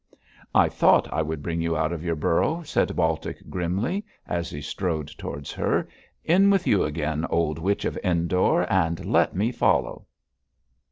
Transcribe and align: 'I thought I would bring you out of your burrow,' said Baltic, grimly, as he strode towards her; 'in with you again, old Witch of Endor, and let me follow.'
'I 0.55 0.67
thought 0.69 1.13
I 1.13 1.21
would 1.21 1.43
bring 1.43 1.61
you 1.61 1.77
out 1.77 1.93
of 1.93 2.03
your 2.03 2.15
burrow,' 2.15 2.63
said 2.63 2.95
Baltic, 2.95 3.47
grimly, 3.51 4.03
as 4.25 4.49
he 4.49 4.59
strode 4.59 5.09
towards 5.09 5.51
her; 5.51 5.87
'in 6.23 6.49
with 6.49 6.65
you 6.65 6.83
again, 6.83 7.23
old 7.29 7.59
Witch 7.59 7.85
of 7.85 7.99
Endor, 8.03 8.63
and 8.63 9.05
let 9.05 9.35
me 9.35 9.51
follow.' 9.51 10.07